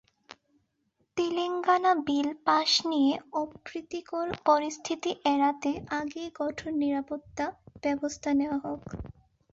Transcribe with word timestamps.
Telangana 1.17 1.91
bill 2.07 2.29
pass 2.45 2.71
নিয়ে 2.91 3.13
অপ্রীতিকর 3.41 4.27
পরিস্থিতি 4.45 5.11
এড়াতে 5.25 5.69
আগেই 5.99 6.29
কঠোর 6.35 6.71
নিরাপত্তা 6.81 7.45
ব্যবস্থা 7.83 8.29
নেওয়া 8.39 8.57
হয়। 8.63 8.81